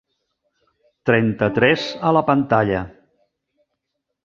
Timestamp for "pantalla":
2.33-2.83